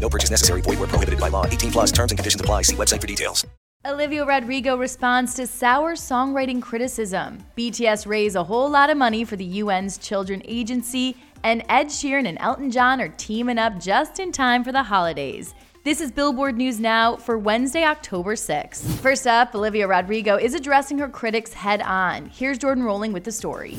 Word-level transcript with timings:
No 0.00 0.08
purchase 0.08 0.30
necessary. 0.30 0.62
Void 0.62 0.78
where 0.78 0.88
prohibited 0.88 1.20
by 1.20 1.28
law. 1.28 1.44
18 1.44 1.70
plus 1.70 1.92
terms 1.92 2.10
and 2.10 2.18
conditions 2.18 2.40
apply. 2.40 2.62
See 2.62 2.76
website 2.76 3.00
for 3.00 3.06
details. 3.06 3.46
Olivia 3.86 4.26
Rodrigo 4.26 4.76
responds 4.76 5.32
to 5.34 5.46
sour 5.46 5.94
songwriting 5.94 6.60
criticism. 6.60 7.38
BTS 7.56 8.06
raise 8.06 8.34
a 8.34 8.44
whole 8.44 8.68
lot 8.68 8.90
of 8.90 8.98
money 8.98 9.24
for 9.24 9.36
the 9.36 9.60
UN's 9.60 9.96
Children 9.96 10.42
Agency, 10.44 11.16
and 11.42 11.64
Ed 11.66 11.86
Sheeran 11.86 12.28
and 12.28 12.36
Elton 12.40 12.70
John 12.70 13.00
are 13.00 13.08
teaming 13.08 13.56
up 13.56 13.80
just 13.80 14.20
in 14.20 14.32
time 14.32 14.64
for 14.64 14.70
the 14.70 14.82
holidays. 14.82 15.54
This 15.82 16.02
is 16.02 16.12
Billboard 16.12 16.58
News 16.58 16.78
Now 16.78 17.16
for 17.16 17.38
Wednesday, 17.38 17.84
October 17.84 18.34
6th. 18.34 18.82
First 19.00 19.26
up, 19.26 19.54
Olivia 19.54 19.88
Rodrigo 19.88 20.36
is 20.36 20.52
addressing 20.52 20.98
her 20.98 21.08
critics 21.08 21.54
head 21.54 21.80
on. 21.80 22.26
Here's 22.26 22.58
Jordan 22.58 22.84
Rolling 22.84 23.14
with 23.14 23.24
the 23.24 23.32
story. 23.32 23.78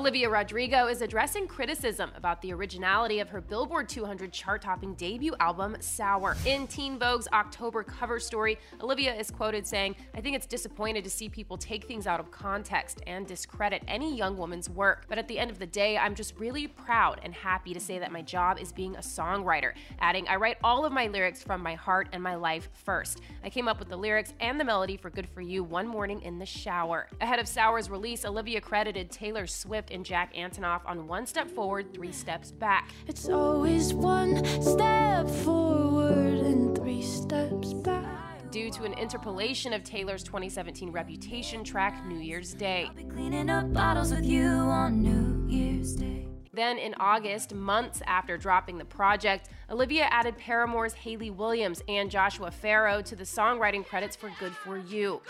Olivia 0.00 0.30
Rodrigo 0.30 0.86
is 0.86 1.02
addressing 1.02 1.46
criticism 1.46 2.10
about 2.16 2.40
the 2.40 2.54
originality 2.54 3.18
of 3.18 3.28
her 3.28 3.42
Billboard 3.42 3.86
200 3.86 4.32
chart 4.32 4.62
topping 4.62 4.94
debut 4.94 5.34
album, 5.40 5.76
Sour. 5.80 6.38
In 6.46 6.66
Teen 6.66 6.98
Vogue's 6.98 7.28
October 7.34 7.82
cover 7.82 8.18
story, 8.18 8.58
Olivia 8.80 9.14
is 9.14 9.30
quoted 9.30 9.66
saying, 9.66 9.94
I 10.14 10.22
think 10.22 10.36
it's 10.36 10.46
disappointed 10.46 11.04
to 11.04 11.10
see 11.10 11.28
people 11.28 11.58
take 11.58 11.84
things 11.84 12.06
out 12.06 12.18
of 12.18 12.30
context 12.30 13.02
and 13.06 13.26
discredit 13.26 13.82
any 13.86 14.16
young 14.16 14.38
woman's 14.38 14.70
work. 14.70 15.04
But 15.06 15.18
at 15.18 15.28
the 15.28 15.38
end 15.38 15.50
of 15.50 15.58
the 15.58 15.66
day, 15.66 15.98
I'm 15.98 16.14
just 16.14 16.34
really 16.38 16.66
proud 16.66 17.20
and 17.22 17.34
happy 17.34 17.74
to 17.74 17.80
say 17.80 17.98
that 17.98 18.10
my 18.10 18.22
job 18.22 18.58
is 18.58 18.72
being 18.72 18.96
a 18.96 19.00
songwriter. 19.00 19.74
Adding, 19.98 20.26
I 20.28 20.36
write 20.36 20.56
all 20.64 20.86
of 20.86 20.94
my 20.94 21.08
lyrics 21.08 21.42
from 21.42 21.62
my 21.62 21.74
heart 21.74 22.08
and 22.12 22.22
my 22.22 22.36
life 22.36 22.70
first. 22.72 23.20
I 23.44 23.50
came 23.50 23.68
up 23.68 23.78
with 23.78 23.90
the 23.90 23.98
lyrics 23.98 24.32
and 24.40 24.58
the 24.58 24.64
melody 24.64 24.96
for 24.96 25.10
Good 25.10 25.28
For 25.28 25.42
You 25.42 25.62
one 25.62 25.86
morning 25.86 26.22
in 26.22 26.38
the 26.38 26.46
shower. 26.46 27.08
Ahead 27.20 27.38
of 27.38 27.46
Sour's 27.46 27.90
release, 27.90 28.24
Olivia 28.24 28.62
credited 28.62 29.10
Taylor 29.10 29.46
Swift 29.46 29.89
and 29.90 30.04
Jack 30.04 30.34
Antonoff 30.34 30.80
on 30.86 31.06
One 31.06 31.26
Step 31.26 31.48
Forward, 31.48 31.92
Three 31.92 32.12
Steps 32.12 32.50
Back. 32.50 32.90
It's 33.06 33.28
always 33.28 33.92
one 33.94 34.44
step 34.62 35.28
forward 35.28 36.38
and 36.38 36.76
three 36.76 37.02
steps 37.02 37.72
back. 37.72 38.50
Due 38.50 38.70
to 38.70 38.84
an 38.84 38.94
interpolation 38.94 39.72
of 39.72 39.84
Taylor's 39.84 40.22
2017 40.24 40.90
Reputation 40.90 41.62
track, 41.62 42.04
New 42.06 42.18
Year's 42.18 42.52
Day. 42.52 42.90
Cleaning 43.10 43.48
up 43.48 43.72
bottles 43.72 44.12
with 44.12 44.24
you 44.24 44.46
on 44.46 45.02
New 45.02 45.46
Year's 45.48 45.94
Day. 45.94 46.26
Then 46.52 46.78
in 46.78 46.94
August, 46.98 47.54
months 47.54 48.02
after 48.06 48.36
dropping 48.36 48.76
the 48.78 48.84
project, 48.84 49.50
Olivia 49.70 50.08
added 50.10 50.36
Paramore's 50.36 50.94
Hayley 50.94 51.30
Williams 51.30 51.80
and 51.88 52.10
Joshua 52.10 52.50
Farro 52.50 53.04
to 53.04 53.14
the 53.14 53.24
songwriting 53.24 53.86
credits 53.86 54.16
for 54.16 54.32
Good 54.40 54.52
For 54.52 54.76
You. 54.76 55.20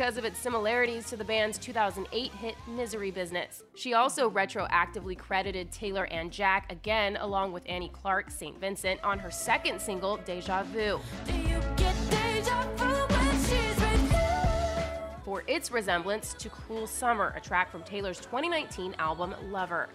Because 0.00 0.16
of 0.16 0.24
its 0.24 0.38
similarities 0.38 1.04
to 1.10 1.14
the 1.14 1.24
band's 1.24 1.58
2008 1.58 2.32
hit 2.32 2.54
Misery 2.66 3.10
Business. 3.10 3.64
She 3.74 3.92
also 3.92 4.30
retroactively 4.30 5.14
credited 5.14 5.70
Taylor 5.70 6.06
and 6.06 6.32
Jack 6.32 6.72
again, 6.72 7.18
along 7.18 7.52
with 7.52 7.64
Annie 7.66 7.90
Clark, 7.90 8.30
St. 8.30 8.58
Vincent, 8.58 8.98
on 9.04 9.18
her 9.18 9.30
second 9.30 9.78
single, 9.78 10.16
Deja 10.24 10.62
Vu. 10.62 11.00
For 15.22 15.44
its 15.46 15.70
resemblance 15.70 16.32
to 16.32 16.48
Cruel 16.48 16.86
Summer, 16.86 17.34
a 17.36 17.40
track 17.40 17.70
from 17.70 17.82
Taylor's 17.82 18.20
2019 18.20 18.94
album 18.98 19.34
Lover. 19.50 19.90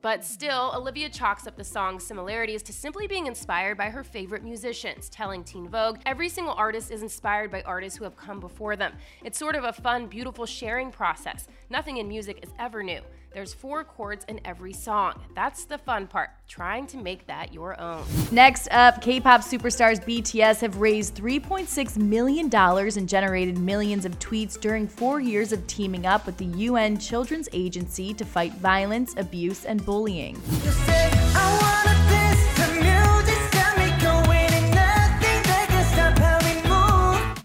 But 0.00 0.24
still, 0.24 0.72
Olivia 0.76 1.08
chalks 1.08 1.46
up 1.48 1.56
the 1.56 1.64
song's 1.64 2.04
similarities 2.04 2.62
to 2.64 2.72
simply 2.72 3.08
being 3.08 3.26
inspired 3.26 3.76
by 3.76 3.90
her 3.90 4.04
favorite 4.04 4.44
musicians, 4.44 5.08
telling 5.08 5.42
Teen 5.42 5.68
Vogue, 5.68 5.98
every 6.06 6.28
single 6.28 6.54
artist 6.54 6.92
is 6.92 7.02
inspired 7.02 7.50
by 7.50 7.62
artists 7.62 7.98
who 7.98 8.04
have 8.04 8.16
come 8.16 8.38
before 8.38 8.76
them. 8.76 8.92
It's 9.24 9.38
sort 9.38 9.56
of 9.56 9.64
a 9.64 9.72
fun, 9.72 10.06
beautiful 10.06 10.46
sharing 10.46 10.92
process. 10.92 11.48
Nothing 11.68 11.96
in 11.96 12.06
music 12.06 12.38
is 12.42 12.50
ever 12.60 12.82
new. 12.84 13.00
There's 13.32 13.52
four 13.52 13.84
chords 13.84 14.24
in 14.26 14.40
every 14.44 14.72
song. 14.72 15.20
That's 15.34 15.64
the 15.64 15.76
fun 15.76 16.06
part, 16.06 16.30
trying 16.48 16.86
to 16.88 16.96
make 16.96 17.26
that 17.26 17.52
your 17.52 17.78
own. 17.78 18.04
Next 18.32 18.68
up, 18.70 19.02
K 19.02 19.20
pop 19.20 19.42
superstars 19.42 20.02
BTS 20.02 20.60
have 20.60 20.78
raised 20.78 21.14
$3.6 21.14 21.96
million 21.98 22.52
and 22.54 23.08
generated 23.08 23.58
millions 23.58 24.04
of 24.06 24.18
tweets 24.18 24.58
during 24.58 24.88
four 24.88 25.20
years 25.20 25.52
of 25.52 25.66
teaming 25.66 26.06
up 26.06 26.24
with 26.24 26.38
the 26.38 26.46
UN 26.46 26.98
Children's 26.98 27.48
Agency 27.52 28.14
to 28.14 28.24
fight 28.24 28.54
violence, 28.54 29.14
abuse, 29.18 29.66
and 29.66 29.84
bullying. 29.84 30.40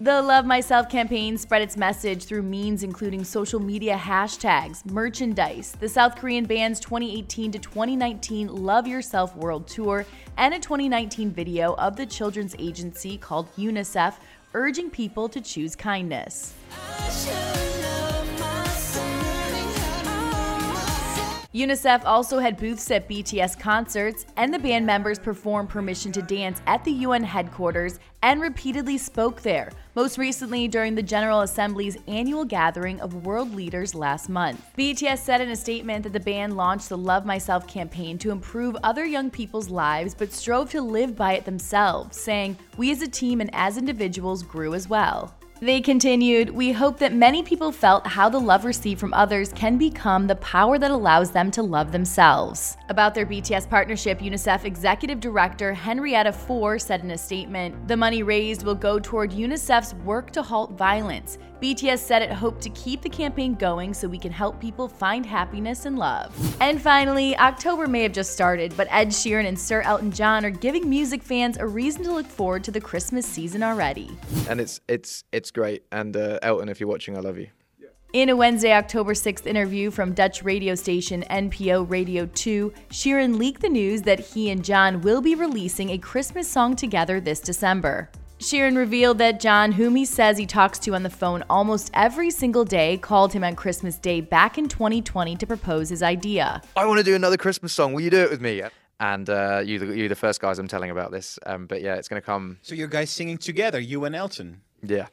The 0.04 0.22
Love 0.22 0.46
Myself 0.46 0.90
campaign 0.90 1.38
spread 1.38 1.62
its 1.62 1.78
message 1.78 2.26
through 2.26 2.42
means 2.42 2.84
including 2.84 3.24
social 3.24 3.62
media 3.62 3.96
hashtags, 3.96 4.86
merchandise, 4.92 5.78
the 5.80 5.88
South 5.88 6.18
Korean 6.18 6.44
band's 6.44 6.82
2018 6.82 7.54
to 7.54 7.60
2019 7.60 8.50
Love 8.50 8.86
Yourself 8.86 9.34
World 9.38 9.66
Tour, 9.66 10.06
and 10.36 10.54
a 10.54 10.60
2019 10.60 11.32
video 11.32 11.76
of 11.76 11.96
the 11.96 12.06
children's 12.06 12.54
agency 12.60 13.18
called 13.18 13.48
UNICEF 13.56 14.16
urging 14.54 14.90
people 14.90 15.30
to 15.30 15.40
choose 15.40 15.74
kindness. 15.74 16.54
UNICEF 21.54 22.02
also 22.04 22.40
had 22.40 22.58
booths 22.58 22.90
at 22.90 23.08
BTS 23.08 23.60
concerts, 23.60 24.26
and 24.38 24.52
the 24.52 24.58
band 24.58 24.88
members 24.88 25.20
performed 25.20 25.70
Permission 25.70 26.12
to 26.12 26.24
Dance 26.24 26.64
at 26.66 26.84
the 26.84 26.92
UN 26.92 27.22
headquarters 27.22 28.00
and 28.24 28.42
repeatedly 28.42 28.98
spoke 28.98 29.40
there, 29.44 29.72
most 29.94 30.18
recently 30.18 30.68
during 30.68 30.96
the 30.96 31.04
General 31.04 31.42
Assembly's 31.42 31.96
annual 32.08 32.44
gathering 32.44 33.00
of 33.02 33.24
world 33.24 33.54
leaders 33.54 33.94
last 33.94 34.30
month. 34.30 34.66
BTS 34.76 35.20
said 35.20 35.42
in 35.42 35.50
a 35.50 35.56
statement 35.56 36.02
that 36.04 36.14
the 36.14 36.20
band 36.20 36.58
launched 36.58 36.90
the 36.90 36.98
Love 36.98 37.24
Myself 37.24 37.68
campaign 37.68 38.18
to 38.18 38.32
improve 38.32 38.76
other 38.82 39.06
young 39.06 39.30
people's 39.30 39.70
lives 39.70 40.16
but 40.16 40.34
strove 40.34 40.72
to 40.72 40.82
live 40.82 41.16
by 41.16 41.34
it 41.34 41.46
themselves, 41.46 42.20
saying, 42.20 42.58
We 42.78 42.90
as 42.90 43.04
a 43.04 43.08
team 43.08 43.42
and 43.42 43.52
as 43.54 43.78
individuals 43.78 44.42
grew 44.42 44.74
as 44.74 44.90
well. 44.90 45.36
They 45.64 45.80
continued, 45.80 46.50
We 46.50 46.74
hope 46.74 47.00
that 47.00 47.14
many 47.14 47.42
people 47.42 47.72
felt 47.72 48.06
how 48.06 48.28
the 48.28 48.38
love 48.38 48.66
received 48.66 49.00
from 49.00 49.14
others 49.14 49.54
can 49.54 49.78
become 49.78 50.28
the 50.28 50.36
power 50.36 50.78
that 50.78 50.92
allows 50.92 51.32
them 51.32 51.52
to 51.52 51.64
love 51.64 51.94
themselves. 51.94 52.76
About 52.90 53.16
their 53.16 53.26
BTS 53.26 53.70
partnership, 53.70 54.20
UNICEF 54.20 54.66
Executive 54.66 55.22
Director 55.22 55.74
Henrietta 55.74 56.34
Fore 56.34 56.78
said 56.78 57.02
in 57.02 57.12
a 57.12 57.18
statement 57.18 57.88
The 57.88 57.96
money 57.96 58.24
raised 58.24 58.64
will 58.64 58.76
go 58.76 59.00
toward 59.00 59.32
UNICEF's 59.32 59.94
work 60.04 60.32
to 60.32 60.44
halt 60.44 60.72
violence. 60.72 61.38
BTS 61.64 62.00
said 62.00 62.22
it 62.22 62.30
hoped 62.30 62.62
to 62.64 62.70
keep 62.72 63.02
the 63.02 63.10
campaign 63.10 63.56
going 63.56 63.94
so 63.94 64.06
we 64.06 64.20
can 64.20 64.34
help 64.34 64.60
people 64.60 64.90
find 64.90 65.26
happiness 65.26 65.86
and 65.86 65.98
love. 65.98 66.36
And 66.60 66.82
finally, 66.82 67.38
October 67.38 67.88
may 67.88 68.04
have 68.04 68.12
just 68.12 68.34
started, 68.34 68.76
but 68.76 68.90
Ed 68.92 69.08
Sheeran 69.08 69.48
and 69.48 69.58
Sir 69.58 69.80
Elton 69.80 70.12
John 70.12 70.44
are 70.44 70.50
giving 70.50 70.90
music 70.90 71.24
fans 71.24 71.56
a 71.56 71.66
reason 71.66 72.04
to 72.04 72.12
look 72.12 72.26
forward 72.26 72.66
to 72.66 72.72
the 72.72 72.82
Christmas 72.82 73.26
season 73.26 73.64
already. 73.64 74.12
And 74.50 74.60
it's 74.60 74.82
it's 74.90 75.24
it's 75.32 75.53
great. 75.54 75.84
And 75.92 76.16
uh, 76.18 76.40
Elton, 76.42 76.70
if 76.70 76.80
you're 76.80 76.90
watching, 76.90 77.16
I 77.18 77.22
love 77.22 77.38
you. 77.38 77.48
In 78.14 78.30
a 78.30 78.36
Wednesday, 78.36 78.74
October 78.74 79.14
6th 79.14 79.48
interview 79.48 79.90
from 79.90 80.14
Dutch 80.14 80.44
radio 80.44 80.76
station 80.76 81.24
NPO 81.32 81.90
Radio 81.90 82.28
2, 82.28 82.72
Sheeran 82.92 83.40
leaked 83.40 83.62
the 83.64 83.70
news 83.70 84.04
that 84.04 84.20
he 84.20 84.52
and 84.52 84.64
John 84.64 85.02
will 85.02 85.20
be 85.20 85.34
releasing 85.34 85.90
a 85.90 85.98
Christmas 85.98 86.48
song 86.48 86.76
together 86.76 87.20
this 87.20 87.40
December. 87.40 88.12
Sheeran 88.38 88.78
revealed 88.78 89.18
that 89.18 89.40
John, 89.40 89.72
whom 89.72 89.96
he 89.96 90.06
says 90.06 90.38
he 90.38 90.46
talks 90.46 90.78
to 90.80 90.94
on 90.94 91.02
the 91.02 91.10
phone 91.10 91.44
almost 91.50 91.90
every 91.96 92.30
single 92.30 92.66
day, 92.66 92.98
called 92.98 93.34
him 93.34 93.44
on 93.44 93.56
Christmas 93.56 93.98
Day 93.98 94.22
back 94.22 94.60
in 94.60 94.68
2020 94.68 95.36
to 95.38 95.48
propose 95.48 95.90
his 95.90 96.04
idea. 96.04 96.62
I 96.76 96.86
want 96.86 97.00
to 97.00 97.04
do 97.04 97.16
another 97.16 97.38
Christmas 97.38 97.74
song. 97.74 97.94
Will 97.94 98.02
you 98.02 98.12
do 98.12 98.22
it 98.22 98.30
with 98.30 98.42
me? 98.42 98.62
And 99.00 99.28
uh, 99.30 99.64
you, 99.66 99.92
you're 99.92 100.10
the 100.10 100.16
first 100.16 100.40
guys 100.40 100.60
I'm 100.60 100.68
telling 100.68 100.92
about 100.92 101.12
this. 101.12 101.40
Um, 101.46 101.66
but 101.66 101.82
yeah, 101.82 101.96
it's 101.96 102.08
going 102.08 102.22
to 102.22 102.26
come. 102.26 102.60
So 102.62 102.76
you 102.76 102.86
guys 102.88 103.10
singing 103.10 103.38
together, 103.38 103.80
you 103.80 104.06
and 104.06 104.16
Elton? 104.16 104.62
Yeah, 104.84 105.08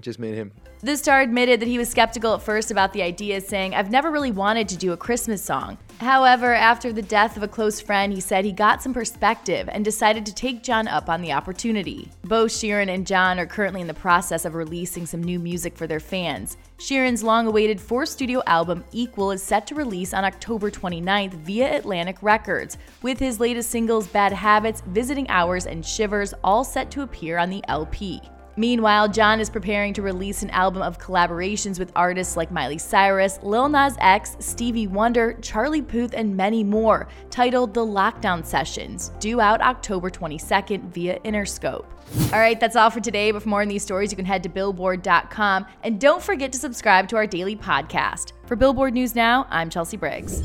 just 0.00 0.18
me 0.18 0.28
and 0.28 0.36
him. 0.36 0.52
The 0.80 0.96
star 0.96 1.20
admitted 1.22 1.58
that 1.60 1.68
he 1.68 1.76
was 1.76 1.88
skeptical 1.88 2.34
at 2.34 2.42
first 2.42 2.70
about 2.70 2.92
the 2.92 3.02
idea, 3.02 3.40
saying, 3.40 3.74
I've 3.74 3.90
never 3.90 4.12
really 4.12 4.30
wanted 4.30 4.68
to 4.68 4.76
do 4.76 4.92
a 4.92 4.96
Christmas 4.96 5.42
song. 5.42 5.76
However, 6.00 6.54
after 6.54 6.92
the 6.92 7.02
death 7.02 7.36
of 7.36 7.42
a 7.42 7.48
close 7.48 7.80
friend, 7.80 8.12
he 8.12 8.20
said 8.20 8.44
he 8.44 8.52
got 8.52 8.80
some 8.80 8.94
perspective 8.94 9.68
and 9.72 9.84
decided 9.84 10.24
to 10.26 10.34
take 10.34 10.62
John 10.62 10.86
up 10.86 11.08
on 11.08 11.20
the 11.20 11.32
opportunity. 11.32 12.12
Both 12.22 12.52
Sheeran 12.52 12.94
and 12.94 13.04
John 13.04 13.40
are 13.40 13.46
currently 13.46 13.80
in 13.80 13.88
the 13.88 13.94
process 13.94 14.44
of 14.44 14.54
releasing 14.54 15.04
some 15.04 15.20
new 15.20 15.40
music 15.40 15.76
for 15.76 15.88
their 15.88 15.98
fans. 15.98 16.56
Sheeran's 16.78 17.24
long 17.24 17.48
awaited 17.48 17.80
four 17.80 18.06
studio 18.06 18.40
album, 18.46 18.84
Equal, 18.92 19.32
is 19.32 19.42
set 19.42 19.66
to 19.66 19.74
release 19.74 20.14
on 20.14 20.24
October 20.24 20.70
29th 20.70 21.34
via 21.34 21.76
Atlantic 21.76 22.22
Records, 22.22 22.78
with 23.02 23.18
his 23.18 23.40
latest 23.40 23.70
singles, 23.70 24.06
Bad 24.06 24.32
Habits, 24.32 24.82
Visiting 24.86 25.28
Hours, 25.28 25.66
and 25.66 25.84
Shivers, 25.84 26.34
all 26.44 26.62
set 26.62 26.92
to 26.92 27.02
appear 27.02 27.38
on 27.38 27.50
the 27.50 27.64
LP. 27.66 28.22
Meanwhile, 28.58 29.10
John 29.10 29.38
is 29.38 29.48
preparing 29.48 29.94
to 29.94 30.02
release 30.02 30.42
an 30.42 30.50
album 30.50 30.82
of 30.82 30.98
collaborations 30.98 31.78
with 31.78 31.92
artists 31.94 32.36
like 32.36 32.50
Miley 32.50 32.76
Cyrus, 32.76 33.38
Lil 33.40 33.68
Nas 33.68 33.94
X, 34.00 34.36
Stevie 34.40 34.88
Wonder, 34.88 35.34
Charlie 35.40 35.80
Puth, 35.80 36.12
and 36.12 36.36
many 36.36 36.64
more, 36.64 37.06
titled 37.30 37.72
The 37.72 37.86
Lockdown 37.86 38.44
Sessions, 38.44 39.12
due 39.20 39.40
out 39.40 39.60
October 39.60 40.10
22nd 40.10 40.92
via 40.92 41.20
Interscope. 41.20 41.86
All 42.32 42.40
right, 42.40 42.58
that's 42.58 42.74
all 42.74 42.90
for 42.90 42.98
today. 42.98 43.30
But 43.30 43.44
for 43.44 43.48
more 43.48 43.62
on 43.62 43.68
these 43.68 43.84
stories, 43.84 44.10
you 44.10 44.16
can 44.16 44.26
head 44.26 44.42
to 44.42 44.48
billboard.com. 44.48 45.66
And 45.84 46.00
don't 46.00 46.22
forget 46.22 46.50
to 46.50 46.58
subscribe 46.58 47.06
to 47.10 47.16
our 47.16 47.28
daily 47.28 47.54
podcast. 47.54 48.32
For 48.46 48.56
Billboard 48.56 48.92
News 48.92 49.14
Now, 49.14 49.46
I'm 49.50 49.70
Chelsea 49.70 49.96
Briggs. 49.96 50.42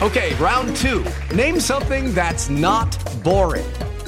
Okay, 0.00 0.34
round 0.36 0.74
two. 0.74 1.04
Name 1.34 1.60
something 1.60 2.14
that's 2.14 2.48
not 2.48 2.96
boring 3.22 3.66